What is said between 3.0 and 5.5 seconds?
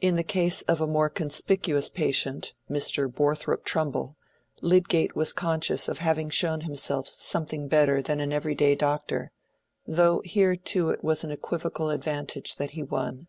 Borthrop Trumbull, Lydgate was